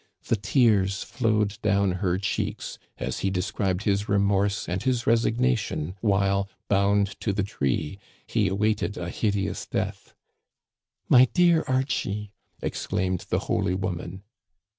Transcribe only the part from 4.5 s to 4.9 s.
and